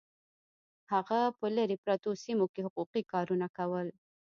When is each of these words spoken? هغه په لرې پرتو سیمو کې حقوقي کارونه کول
هغه 0.91 1.19
په 1.39 1.45
لرې 1.55 1.77
پرتو 1.83 2.09
سیمو 2.23 2.45
کې 2.53 2.61
حقوقي 2.65 3.01
کارونه 3.13 3.47
کول 3.57 3.87